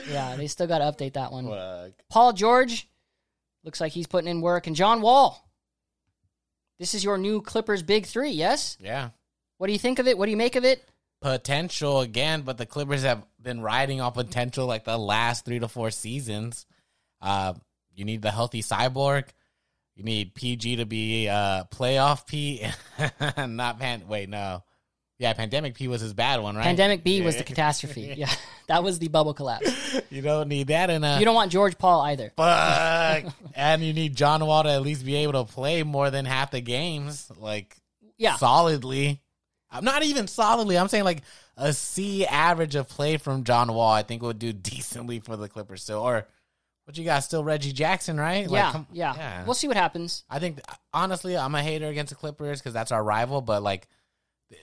[0.09, 1.47] Yeah, they still got to update that one.
[1.47, 1.91] Fuck.
[2.09, 2.87] Paul George
[3.63, 5.46] looks like he's putting in work, and John Wall.
[6.79, 8.77] This is your new Clippers big three, yes?
[8.79, 9.09] Yeah.
[9.57, 10.17] What do you think of it?
[10.17, 10.83] What do you make of it?
[11.21, 15.67] Potential again, but the Clippers have been riding on potential like the last three to
[15.67, 16.67] four seasons.
[17.21, 17.53] Uh,
[17.95, 19.25] you need the healthy cyborg.
[19.95, 22.63] You need PG to be uh, playoff P,
[23.47, 24.03] not pan.
[24.07, 24.63] Wait, no,
[25.19, 26.63] yeah, pandemic P was his bad one, right?
[26.63, 28.13] Pandemic P was the catastrophe.
[28.17, 28.29] Yeah,
[28.67, 29.99] that was the bubble collapse.
[30.09, 32.31] You don't need that in a You don't want George Paul either.
[32.37, 36.25] fuck, and you need John Wall to at least be able to play more than
[36.25, 37.75] half the games, like
[38.17, 38.35] Yeah.
[38.35, 39.21] solidly.
[39.69, 40.77] I'm not even solidly.
[40.77, 41.23] I'm saying like
[41.57, 43.91] a C average of play from John Wall.
[43.91, 45.99] I think would do decently for the Clippers still.
[45.99, 46.25] Or
[46.85, 47.19] what you got?
[47.25, 48.47] Still Reggie Jackson, right?
[48.49, 50.23] Like, yeah, come- yeah, We'll see what happens.
[50.29, 50.59] I think
[50.93, 53.41] honestly, I'm a hater against the Clippers because that's our rival.
[53.41, 53.89] But like,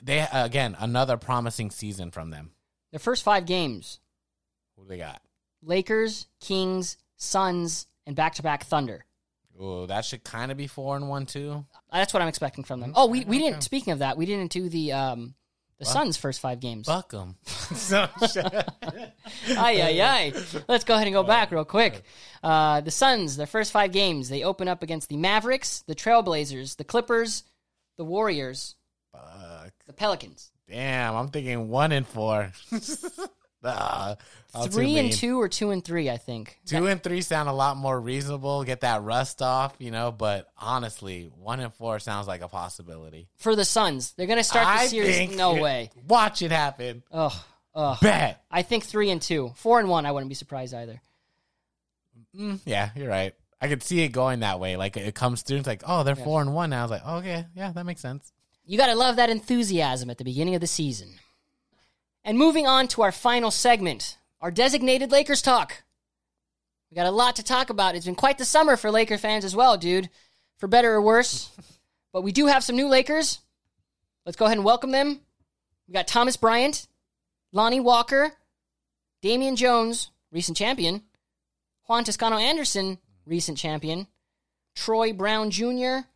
[0.03, 2.53] they again another promising season from them.
[2.90, 4.01] Their first five games:
[4.77, 5.20] Who do they got?
[5.62, 9.05] Lakers, Kings, Suns, and back-to-back Thunder.
[9.59, 11.64] Oh, that should kind of be four and one too.
[11.92, 12.92] That's what I'm expecting from them.
[12.94, 13.62] Oh, we, we didn't.
[13.62, 15.35] Speaking of that, we didn't do the um
[15.79, 16.87] the Suns' first five games.
[16.87, 17.37] Fuck them.
[19.57, 20.33] Ay, ay, ay.
[20.68, 22.03] Let's go ahead and go back real quick.
[22.42, 26.77] Uh, the Suns, their first five games, they open up against the Mavericks, the Trailblazers,
[26.77, 27.42] the Clippers,
[27.97, 28.77] the Warriors,
[29.12, 29.23] Fuck.
[29.87, 30.51] The Pelicans.
[30.68, 32.53] Damn, I'm thinking one and four.
[33.66, 34.16] Ah,
[34.70, 35.12] Three and mean.
[35.12, 36.59] two or two and three, I think.
[36.66, 38.62] Two and three sound a lot more reasonable.
[38.62, 40.12] Get that rust off, you know.
[40.12, 43.27] But honestly, one and four sounds like a possibility.
[43.38, 45.35] For the Suns, they're going to start the I series.
[45.37, 45.90] No way.
[46.07, 47.03] Watch it happen.
[47.11, 47.33] Ugh.
[48.01, 48.44] Bet.
[48.51, 49.53] I think three and two.
[49.57, 51.01] Four and one, I wouldn't be surprised either.
[52.38, 53.35] Mm, yeah, you're right.
[53.61, 54.77] I could see it going that way.
[54.77, 55.59] Like it comes through.
[55.59, 56.81] It's like, oh, they're four and one now.
[56.81, 58.31] I was like, oh, okay, yeah, that makes sense.
[58.66, 61.09] You got to love that enthusiasm at the beginning of the season.
[62.24, 65.83] And moving on to our final segment, our designated Lakers talk.
[66.90, 67.94] We got a lot to talk about.
[67.94, 70.09] It's been quite the summer for Laker fans as well, dude,
[70.57, 71.50] for better or worse.
[72.12, 73.40] but we do have some new Lakers.
[74.24, 75.20] Let's go ahead and welcome them.
[75.87, 76.87] We got Thomas Bryant,
[77.53, 78.33] Lonnie Walker,
[79.20, 81.03] Damian Jones, recent champion,
[81.87, 82.96] Juan Toscano Anderson,
[83.27, 84.07] recent champion,
[84.74, 86.07] Troy Brown Jr.,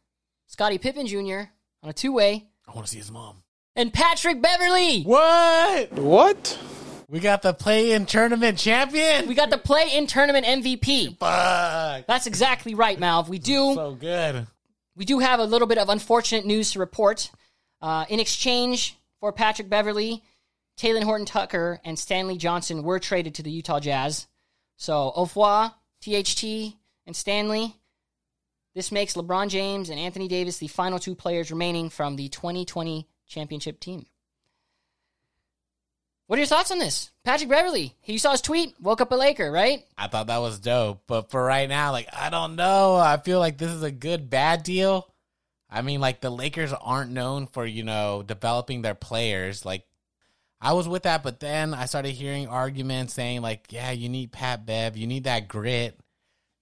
[0.46, 1.50] Scottie Pippen Jr.
[1.83, 3.43] on a two way, I want to see his mom.
[3.77, 5.03] and Patrick Beverley.
[5.03, 5.93] What?
[5.93, 6.59] What?
[7.09, 9.27] We got the play-in tournament champion.
[9.29, 11.17] We got the play in tournament MVP.
[11.19, 12.07] Fuck.
[12.07, 13.29] That's exactly right, Malv.
[13.29, 14.47] We do So good.
[14.95, 17.31] we do have a little bit of unfortunate news to report.
[17.81, 20.23] Uh, in exchange for Patrick Beverley,
[20.79, 24.27] Talen Horton Tucker, and Stanley Johnson were traded to the Utah Jazz.
[24.77, 26.75] So au revoir, THT,
[27.07, 27.75] and Stanley.
[28.79, 33.09] This makes LeBron James and Anthony Davis the final two players remaining from the 2020
[33.27, 34.07] championship team.
[36.29, 37.11] What are your thoughts on this?
[37.25, 39.85] Patrick Beverley, you saw his tweet, woke up a Laker, right?
[39.97, 41.03] I thought that was dope.
[41.09, 42.95] But for right now, like, I don't know.
[42.95, 45.12] I feel like this is a good, bad deal.
[45.69, 49.67] I mean, like, the Lakers aren't known for, you know, developing their players.
[49.67, 49.88] Like,
[50.61, 54.31] I was with that, but then I started hearing arguments saying, like, yeah, you need
[54.31, 55.99] Pat Bev, you need that grit,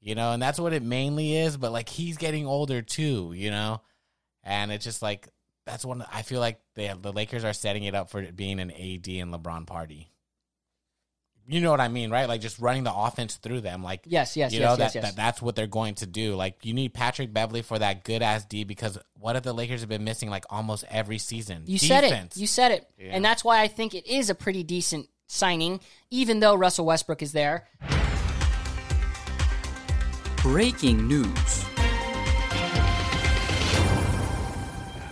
[0.06, 1.56] you know, and that's what it mainly is.
[1.56, 3.80] But, like, he's getting older too, you know?
[4.44, 5.28] And it's just like,
[5.66, 8.60] that's one, I feel like they, the Lakers are setting it up for it being
[8.60, 10.12] an AD and LeBron party.
[11.48, 12.28] You know what I mean, right?
[12.28, 13.82] Like just running the offense through them.
[13.82, 15.04] Like Yes, yes, you yes, know yes, that, yes.
[15.10, 16.34] that that's what they're going to do.
[16.34, 19.80] Like you need Patrick Beverley for that good ass D because what if the Lakers
[19.80, 21.62] have been missing like almost every season?
[21.66, 22.36] You said it.
[22.36, 22.88] You said it.
[22.98, 23.10] Yeah.
[23.12, 27.22] And that's why I think it is a pretty decent signing, even though Russell Westbrook
[27.22, 27.68] is there.
[30.52, 31.64] Breaking news.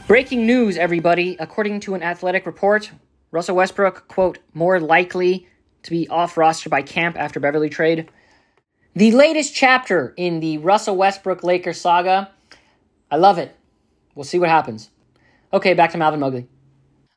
[0.07, 1.37] Breaking news, everybody.
[1.41, 2.93] According to an athletic report,
[3.33, 5.49] Russell Westbrook, quote, more likely
[5.83, 8.09] to be off roster by camp after Beverley trade.
[8.95, 12.31] The latest chapter in the Russell Westbrook Lakers saga.
[13.11, 13.57] I love it.
[14.15, 14.89] We'll see what happens.
[15.53, 16.47] Okay, back to Malvin Mowgli.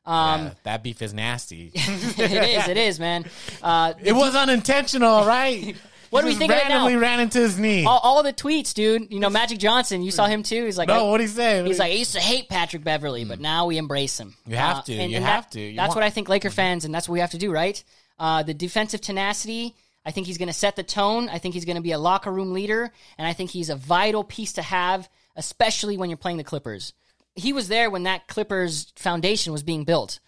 [0.04, 1.70] Um, Yeah, that beef is nasty.
[1.74, 3.26] it is, it is, man.
[3.62, 5.76] Uh, it was unintentional, right?
[6.10, 6.84] What do we think of it now?
[6.86, 7.84] randomly ran into his knee.
[7.84, 9.12] all, all the tweets, dude.
[9.12, 10.64] You know, Magic Johnson, you saw him too.
[10.64, 11.64] He's like, no, what he say?
[11.64, 14.34] He's like, I used to hate Patrick Beverley, but now we embrace him.
[14.46, 14.94] You have Uh, to.
[14.94, 15.60] and- You and have that- to.
[15.60, 17.50] You that's want- what I think Laker fans, and that's what we have to do,
[17.50, 17.82] right?
[18.18, 21.28] Uh, the defensive tenacity, I think he's going to set the tone.
[21.28, 23.76] I think he's going to be a locker room leader, and I think he's a
[23.76, 26.92] vital piece to have, especially when you're playing the Clippers.
[27.34, 30.18] He was there when that Clippers foundation was being built.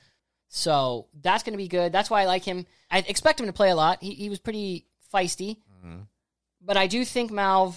[0.49, 1.93] So that's going to be good.
[1.93, 2.67] That's why I like him.
[2.91, 3.99] I expect him to play a lot.
[4.03, 5.57] He, he was pretty feisty.
[5.85, 6.03] Mm-hmm.
[6.63, 7.75] But I do think, Malv,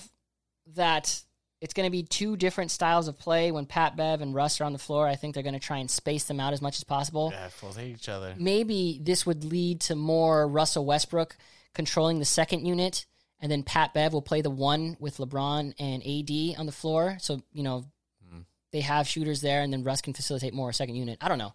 [0.75, 1.23] that
[1.61, 4.65] it's going to be two different styles of play when Pat Bev and Russ are
[4.65, 5.07] on the floor.
[5.07, 7.31] I think they're going to try and space them out as much as possible.
[7.33, 8.33] Yeah, hate each other.
[8.37, 11.37] Maybe this would lead to more Russell Westbrook
[11.73, 13.05] controlling the second unit,
[13.39, 17.17] and then Pat Bev will play the one with LeBron and AD on the floor.
[17.21, 17.85] So, you know,
[18.27, 18.41] mm-hmm.
[18.73, 21.17] they have shooters there, and then Russ can facilitate more second unit.
[21.21, 21.53] I don't know.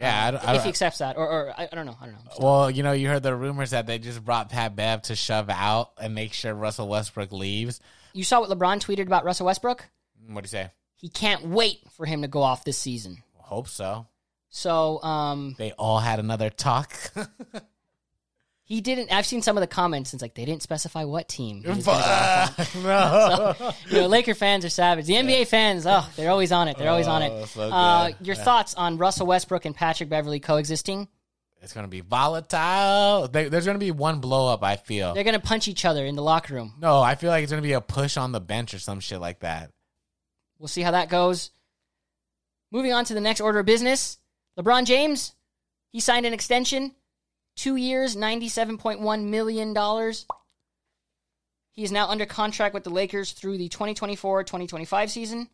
[0.00, 1.96] Yeah, I, don't- if he don't- accepts that, or, or I, I don't know.
[2.00, 2.30] I don't know.
[2.40, 5.48] well, you know, you heard the rumors that they just brought Pat Bev to shove
[5.50, 7.80] out and make sure Russell Westbrook leaves.
[8.12, 9.84] You saw what LeBron tweeted about Russell Westbrook?
[10.28, 10.70] What do you say?
[10.96, 13.22] He can't wait for him to go off this season.
[13.36, 14.06] Hope so.
[14.48, 16.92] So, um, They all had another talk.
[18.66, 19.12] he didn't.
[19.12, 20.12] I've seen some of the comments.
[20.12, 21.62] And it's like they didn't specify what team.
[21.62, 22.82] he was gonna go off on.
[23.62, 23.72] no.
[23.90, 25.06] you know, Laker fans are savage.
[25.06, 26.78] The NBA fans, oh, they're always on it.
[26.78, 27.46] They're always on Oh, it.
[27.48, 28.26] so uh, good.
[28.26, 31.08] your thoughts on Russell Westbrook and Patrick Beverley coexisting?
[31.62, 33.28] It's gonna be volatile.
[33.28, 34.62] There- There's gonna be one blow up.
[34.62, 35.14] I feel.
[35.14, 36.74] They're gonna punch each other in the locker room.
[36.78, 39.20] No, I feel like it's gonna be a push on the bench or some shit
[39.20, 39.70] like that.
[40.58, 41.50] We'll see how that goes.
[42.70, 44.18] Moving on to the next order of business.
[44.58, 45.34] LeBron James,
[45.90, 46.94] he signed an extension,
[47.56, 50.12] two years, $97.1 million.
[51.72, 55.48] He is now under contract with the Lakers through the 2024 2025 season.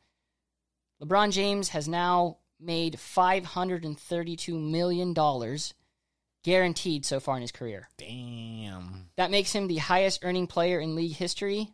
[1.03, 5.15] LeBron James has now made $532 million
[6.43, 7.89] guaranteed so far in his career.
[7.97, 9.11] Damn.
[9.17, 11.71] That makes him the highest earning player in league history.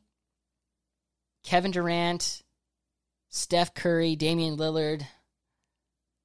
[1.44, 2.42] Kevin Durant,
[3.30, 5.06] Steph Curry, Damian Lillard.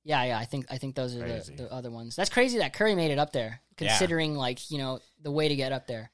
[0.03, 2.15] Yeah, yeah, I think I think those are the, the other ones.
[2.15, 3.89] That's crazy that Curry made it up there, Yeah.
[3.89, 6.11] considering like, you know, the way to get up there.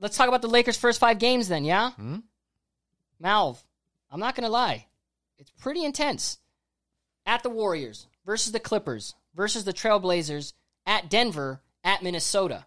[0.00, 1.90] Let's talk about the Lakers' first five games then, yeah?
[1.92, 2.16] Hmm?
[3.22, 3.62] Malv,
[4.10, 4.86] I'm not gonna lie.
[5.38, 6.38] It's pretty intense.
[7.26, 10.54] At the Warriors versus the Clippers versus the Trailblazers,
[10.86, 12.66] at Denver, at Minnesota.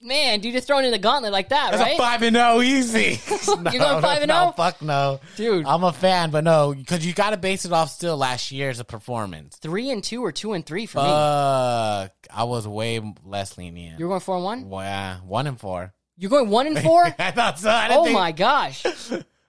[0.00, 1.94] Man, dude, you're throwing in the gauntlet like that, That's right?
[1.94, 3.20] a five and zero easy.
[3.48, 4.52] You're going 5 and no, 0?
[4.56, 5.66] Fuck no, Dude.
[5.66, 8.80] I'm a fan, but no, because you got to base it off still last year's
[8.84, 9.56] performance.
[9.56, 11.04] Three and two or two and three for me.
[11.08, 13.98] Fuck, I was way less lenient.
[13.98, 14.68] You're going four and one.
[14.68, 15.92] Well, yeah, one and four.
[16.16, 17.04] You're going one and four.
[17.18, 17.68] I thought so.
[17.68, 18.84] I didn't oh think- my gosh!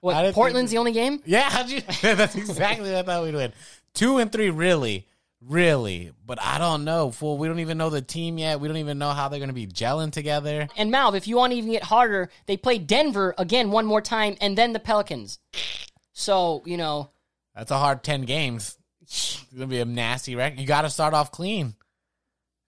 [0.00, 0.20] What?
[0.20, 1.22] didn't Portland's think- the only game.
[1.26, 1.80] Yeah, how'd you?
[2.02, 3.52] that's exactly what I thought we'd win.
[3.94, 5.06] Two and three, really,
[5.46, 6.12] really.
[6.26, 7.10] But I don't know.
[7.10, 8.60] Fool, we don't even know the team yet.
[8.60, 10.68] We don't even know how they're going to be gelling together.
[10.76, 14.00] And Malv, if you want to even get harder, they play Denver again one more
[14.00, 15.38] time, and then the Pelicans.
[16.12, 17.10] So you know,
[17.54, 18.76] That's a hard ten games.
[19.02, 20.60] It's gonna be a nasty record.
[20.60, 21.74] You got to start off clean.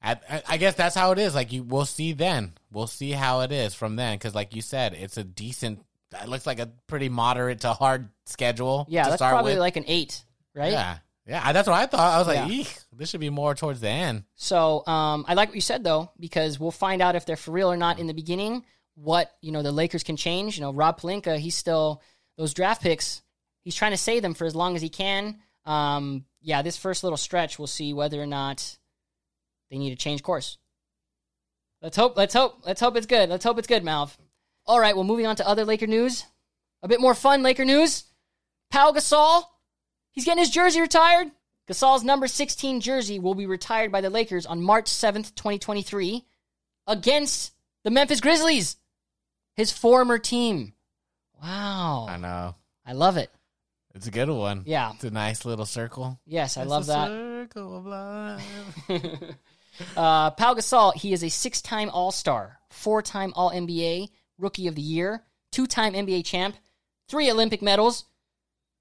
[0.03, 1.35] I, I- I guess that's how it is.
[1.35, 2.55] Like you, we'll see then.
[2.73, 4.17] We'll see how it is from then.
[4.17, 5.85] Because like you said, it's a decent.
[6.21, 8.87] It looks like a pretty moderate to hard schedule.
[8.91, 9.61] yeah, to that's start probably with.
[9.61, 10.73] like an eight, right?
[10.73, 11.53] yeah, yeah.
[11.53, 12.15] That's what I thought.
[12.15, 12.49] I was like, Yeah.
[12.49, 14.25] Eek, this should be more towards the end.
[14.35, 17.53] So um, I like what you said though, because we'll find out if they're for
[17.53, 18.65] real or not in the beginning.
[18.95, 20.57] What you know, the Lakers can change.
[20.57, 22.03] You know, Rob Pelinka, he's still
[22.37, 23.23] those draft picks.
[23.65, 25.39] He's trying to save them for as long as he can.
[25.65, 28.77] Um, yeah, this first little stretch, we'll see whether or not
[29.71, 30.59] they need to change course.
[31.81, 32.17] Let's hope.
[32.17, 32.61] Let's hope.
[32.67, 33.29] Let's hope it's good.
[33.29, 34.17] Let's hope it's good, Malv.
[34.67, 34.95] All right.
[34.95, 36.25] Well, moving on to other Laker news.
[36.83, 38.05] A bit more fun Laker news.
[38.71, 39.43] Pau Gasol,
[40.13, 41.31] he's getting his jersey retired.
[41.69, 46.25] Gasol's number 16 jersey will be retired by the Lakers on March 7th, 2023,
[46.87, 47.53] against
[47.85, 48.77] the Memphis Grizzlies,
[49.55, 50.73] his former team.
[51.43, 52.07] Wow.
[52.09, 52.55] I know.
[52.87, 53.31] I love it.
[53.95, 54.63] It's a good one.
[54.67, 54.93] Yeah.
[54.95, 56.19] It's a nice little circle.
[56.27, 57.09] Yes, I It's love a that.
[57.09, 59.35] Circle of life.
[59.97, 64.69] Uh, Pau Gasol, he is a six time All Star, four time All NBA, Rookie
[64.69, 66.57] of the Year, two time NBA champ,
[67.09, 68.05] three Olympic medals.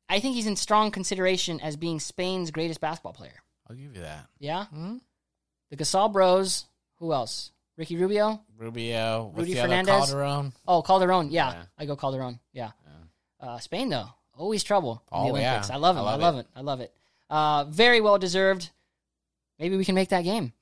[0.10, 3.42] I think he's in strong consideration as being Spain's greatest basketball player.
[3.70, 4.28] I'll give you that.
[4.40, 4.66] Yeah?
[4.66, 4.98] Hmm?
[5.70, 6.66] The Gasol Bros.
[7.00, 7.52] Who else?
[7.78, 8.42] Ricky Rubio?
[8.58, 9.26] Rubio.
[9.34, 9.96] What's Rudy the other Fernandez?
[10.12, 10.54] Calderon?
[10.68, 11.32] Oh, Calderon.
[11.32, 11.64] Yeah, Yeah.
[11.78, 12.40] I go Calderon.
[12.54, 12.72] Yeah.
[13.40, 15.70] Uh, Spain though, always trouble in Oh, the Olympics.
[15.70, 15.76] yeah.
[15.76, 16.06] I love I him.
[16.06, 16.40] I love love, it.
[16.40, 16.48] it.
[16.56, 16.94] I love it.
[17.30, 18.70] Uh, very well deserved.
[19.58, 20.54] Maybe we can make that game.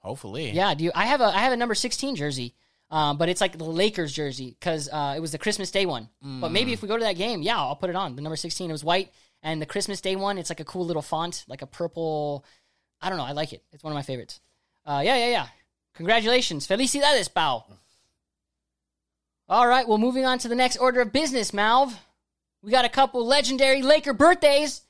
[0.00, 0.50] Hopefully.
[0.50, 0.74] Yeah.
[0.74, 0.90] Do you?
[0.94, 2.54] I have a I have a number sixteen jersey,
[2.90, 6.08] um, but it's like the Lakers jersey because uh, it was the Christmas Day one.
[6.22, 8.16] But maybe if we go to that game, yeah, I'll put it on.
[8.16, 8.70] The number sixteen.
[8.70, 11.62] It was white, and the Christmas Day one, it's like a cool little font, like
[11.62, 12.44] a purple.
[13.00, 13.24] I don't know.
[13.24, 13.62] I like it.
[13.72, 14.40] It's one of my favorites.
[14.84, 15.46] Uh, yeah, yeah, yeah.
[15.94, 17.64] Congratulations, felicidades, Pau.
[19.48, 19.86] All right.
[19.86, 21.94] Well, moving on to the next order of business, Malv.
[22.62, 24.82] We got a couple legendary Laker birthdays.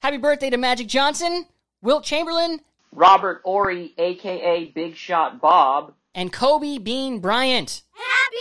[0.00, 1.44] Happy birthday to Magic Johnson,
[1.82, 2.60] Wilt Chamberlain,
[2.92, 8.36] Robert Horry, aka Big Shot Bob, And Kobe Bean Bryant Happy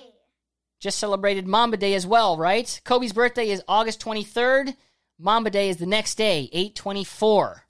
[0.00, 0.10] birthday!
[0.80, 2.80] just celebrated Mamba Day as well, right?
[2.84, 4.74] Kobe's birthday is August 23rd.
[5.18, 7.62] Mamba Day is the next day, 824.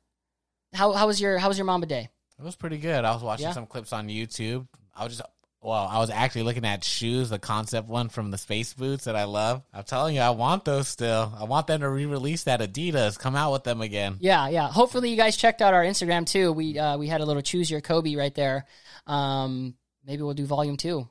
[0.72, 2.08] How, how was your how was your Mamba Day?
[2.38, 3.04] It was pretty good.
[3.04, 3.52] I was watching Yeah?
[3.52, 4.66] some clips on YouTube.
[4.96, 5.28] I was just
[5.64, 9.16] well, I was actually looking at shoes, the concept one from the space boots that
[9.16, 9.62] I love.
[9.72, 11.33] I'm telling you, I want those still.
[11.38, 13.18] I want them to re-release that Adidas.
[13.18, 14.18] Come out with them again.
[14.20, 14.68] Yeah, yeah.
[14.68, 16.53] Hopefully you guys checked out our Instagram too.
[16.53, 18.66] We uh, we had a little choose your Kobe right there.
[19.07, 19.74] Um,
[20.05, 21.09] maybe we'll do volume two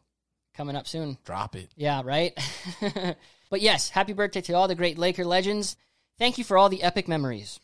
[0.55, 1.17] coming up soon.
[1.25, 1.71] Drop it.
[1.75, 2.37] Yeah, right.
[3.49, 5.77] but yes, happy birthday to all the great Laker legends.
[6.19, 7.59] Thank you for all the epic memories.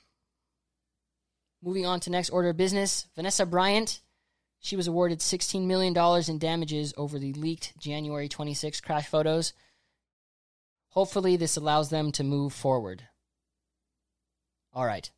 [1.61, 4.01] Moving on to next order of business, Vanessa Bryant.
[4.59, 5.95] She was awarded $16 million
[6.27, 9.53] in damages over the leaked January 26 crash photos.
[10.89, 13.03] Hopefully, this allows them to move forward.
[14.73, 15.09] All right.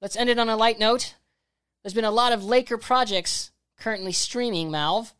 [0.00, 1.14] Let's end it on a light note.
[1.82, 5.12] There's been a lot of Laker projects currently streaming, Malv.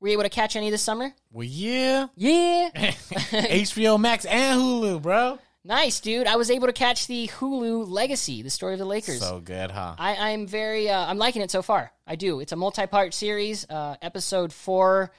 [0.00, 1.14] Were you able to catch any this summer?
[1.30, 2.08] Well, yeah.
[2.16, 2.70] Yeah.
[2.74, 5.38] HBO Max and Hulu, bro.
[5.66, 6.26] Nice, dude.
[6.26, 9.20] I was able to catch the Hulu Legacy, the story of the Lakers.
[9.20, 9.94] So good, huh?
[9.98, 11.90] I, I'm very, uh, I'm liking it so far.
[12.06, 12.40] I do.
[12.40, 13.66] It's a multi-part series.
[13.68, 15.10] Uh, episode four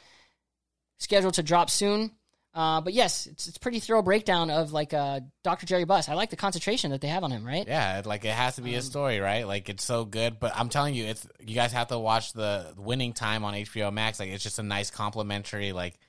[1.00, 2.12] scheduled to drop soon.
[2.54, 5.66] Uh, but yes, it's it's pretty thorough breakdown of like uh, Dr.
[5.66, 6.08] Jerry Buss.
[6.08, 7.46] I like the concentration that they have on him.
[7.46, 7.68] Right?
[7.68, 9.46] Yeah, like it has to be a story, right?
[9.46, 10.40] Like it's so good.
[10.40, 13.92] But I'm telling you, it's you guys have to watch the winning time on HBO
[13.92, 14.22] Max.
[14.22, 15.74] Like it's just a nice complimentary.
[15.74, 16.00] Like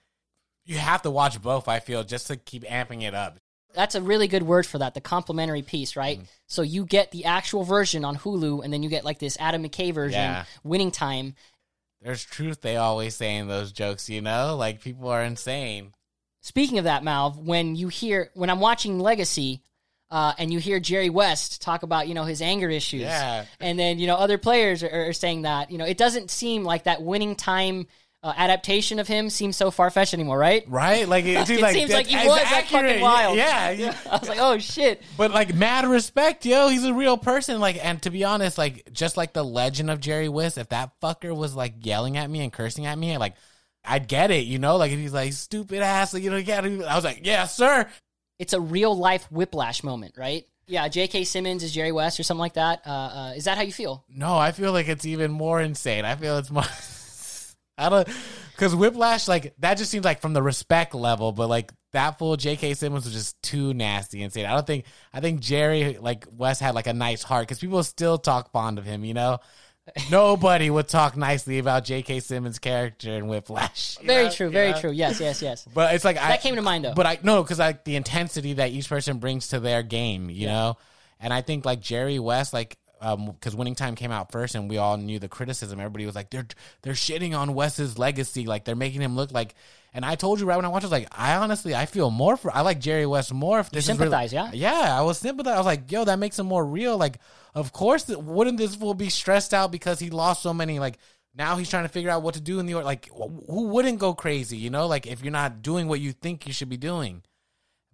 [0.64, 1.66] you have to watch both.
[1.66, 3.40] I feel just to keep amping it up.
[3.77, 4.95] That's a really good word for that.
[4.95, 6.19] The complimentary piece, right?
[6.19, 6.27] Mm.
[6.49, 9.62] So you get the actual version on Hulu, and then you get like this Adam
[9.62, 10.45] McKay version, Yeah.
[10.65, 11.37] winning time.
[12.03, 12.61] There's truth.
[12.61, 15.93] They always say in those jokes, you know, like people are insane.
[16.41, 19.62] Speaking of that, Malv, when you hear when I'm watching Legacy,
[20.11, 23.45] uh, and you hear Jerry West talk about you know his anger issues, Yeah.
[23.59, 26.62] and then you know other players are, are saying that you know it doesn't seem
[26.62, 27.89] like that winning time
[28.22, 30.64] uh, adaptation of him seems so far fetched anymore, right?
[30.68, 31.09] Right?
[31.09, 33.37] Like it, It like, seems like he was that fucking wild.
[33.37, 33.96] Yeah, yeah.
[34.11, 36.68] I was like, oh shit, But like mad respect, yo.
[36.68, 37.61] He's a real person.
[37.61, 40.92] Like, and to be honest, like just like the legend of Jerry West, if that
[41.00, 43.35] fucker was like yelling at me and cursing at me, like
[43.85, 44.76] I'd get it, you know.
[44.76, 46.61] Like if he's like stupid ass, like, you know, yeah.
[46.61, 47.88] I was like, yeah, sir.
[48.38, 50.44] it's a real life whiplash moment, right?
[50.68, 51.22] Yeah, J.K.
[51.24, 52.83] Simmons is Jerry West or something like that.
[52.85, 54.05] Uh, uh, is that how you feel?
[54.09, 56.05] No, I feel like it's even more insane.
[56.05, 56.64] I feel it's more.
[57.87, 58.09] I don't,
[58.53, 62.37] because Whiplash, like that, just seems like from the respect level, but like that fool
[62.37, 62.75] J.K.
[62.75, 64.47] Simmons was just too nasty and insane.
[64.47, 64.85] I don't think.
[65.12, 68.79] I think Jerry, like West, had like a nice heart because people still talk fond
[68.79, 69.05] of him.
[69.05, 69.39] You know,
[70.11, 72.21] nobody would talk nicely about J.K.
[72.21, 73.99] Simmons' character in Whiplash.
[74.03, 74.31] Very know?
[74.31, 74.81] true, You very know?
[74.81, 74.91] true.
[74.91, 75.67] Yes, yes, yes.
[75.73, 76.95] But it's like I, That came to mind, though.
[76.95, 80.47] But I no, because like the intensity that each person brings to their game, you
[80.47, 80.77] know.
[81.21, 84.71] And I think like Jerry West, like Um, because Winning Time came out first, and
[84.71, 85.79] we all knew the criticism.
[85.79, 86.47] Everybody was like, they're
[86.83, 89.55] they're shitting on West's legacy, like they're making him look like.
[89.93, 92.11] And I told you right when I watched, I was like, I honestly, I feel
[92.11, 92.55] more for.
[92.55, 93.61] I like Jerry West more.
[93.61, 94.51] If this is really- sympathize, yeah?
[94.53, 94.99] yeah.
[94.99, 95.55] I was sympathize.
[95.55, 96.97] I was like, yo, that makes him more real.
[96.99, 97.19] Like,
[97.55, 100.79] of course, wouldn't this fool be stressed out because he lost so many?
[100.79, 100.99] Like,
[101.35, 103.09] now he's trying to figure out what to do in the like.
[103.09, 104.57] wh- Who wouldn't go crazy?
[104.59, 107.23] You know, like if you're not doing what you think you should be doing,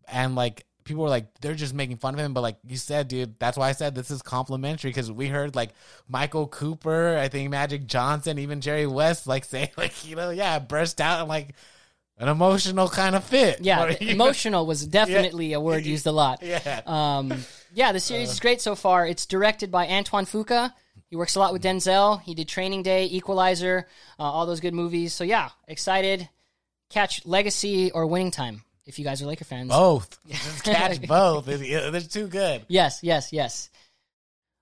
[0.08, 2.34] and like people were like, they're just making fun of him.
[2.34, 5.54] But like you said, dude, that's why I said this is complimentary because we heard
[5.54, 5.70] like
[6.08, 10.58] Michael Cooper, I think Magic Johnson, even Jerry West, like say like you know, yeah,
[10.58, 11.54] burst out and like
[12.18, 13.60] an emotional kind of fit.
[13.60, 16.42] Yeah, you emotional was definitely a word used a lot.
[16.52, 16.82] Yeah.
[16.86, 17.32] Um,
[17.74, 19.06] yeah, the series is great so far.
[19.06, 20.74] It's directed by Antoine Fuqua.
[21.08, 22.20] He works a lot with Denzel.
[22.20, 23.86] He did Training Day, Equalizer,
[24.18, 25.14] uh, all those good movies.
[25.14, 26.28] So yeah, excited.
[26.90, 29.68] Catch Legacy or Winning Time if you guys are Laker fans.
[29.70, 30.18] both.
[30.28, 31.46] Just catch both.
[31.46, 32.64] They're too good.
[32.68, 33.70] Yes, yes, yes.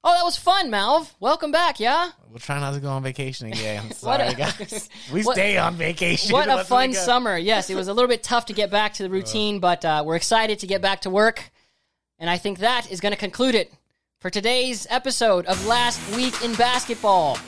[0.02, 1.12] Oh, that was fun, Malv.
[1.20, 2.10] Welcome back, yeah?
[2.30, 3.90] We'll try not to go on vacation again.
[3.92, 4.88] Sorry, a- guys.
[5.12, 6.32] We what- stay on vacation.
[6.32, 7.36] What a fun summer.
[7.36, 10.02] Yes, it was a little bit tough to get back to the routine, but uh,
[10.06, 11.50] we're excited to get back to work.
[12.18, 13.72] And I think that is going to conclude it
[14.20, 17.38] for today's episode of Last Week in Basketball.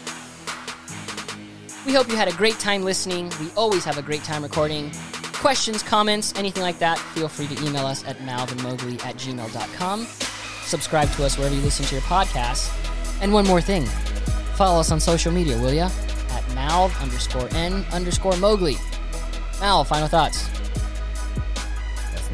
[1.87, 3.31] We hope you had a great time listening.
[3.41, 4.93] We always have a great time recording.
[5.43, 10.07] Questions, comments, anything like that, feel free to email us at malvinmowgli at gmail.com.
[10.65, 12.71] Subscribe to us wherever you listen to your podcasts.
[13.21, 13.85] And one more thing
[14.55, 15.87] follow us on social media, will ya?
[16.31, 18.77] At malv underscore n underscore Mowgli.
[19.59, 20.49] Mal, final thoughts.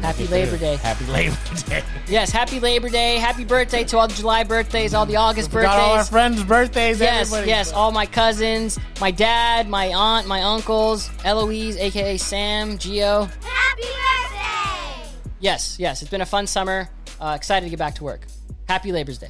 [0.01, 0.57] Let's make Happy Labor.
[0.57, 0.75] Day.
[0.77, 1.37] Happy Labor
[1.67, 1.83] Day.
[2.07, 3.17] Yes, happy Labor Day.
[3.17, 6.09] Happy birthday to all the July birthdays, all the August Forgot all our birthdays.
[6.09, 6.99] friends' birthdays.
[6.99, 7.47] Yes, everybody.
[7.49, 13.23] yes, all my cousins, my dad, my aunt, my uncles, Eloise, aka Sam, Geo.
[13.43, 15.09] Happy birthday!
[15.39, 16.89] Yes, yes, it's been a fun summer.
[17.19, 18.25] Uh, excited to get back to work.
[18.67, 19.29] Happy Labor's Day.